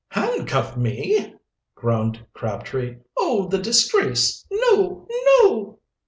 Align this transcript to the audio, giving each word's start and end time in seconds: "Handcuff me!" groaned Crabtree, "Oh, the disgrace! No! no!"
"Handcuff 0.09 0.75
me!" 0.75 1.35
groaned 1.75 2.25
Crabtree, 2.33 2.95
"Oh, 3.17 3.45
the 3.47 3.59
disgrace! 3.59 4.43
No! 4.49 5.05
no!" 5.35 5.77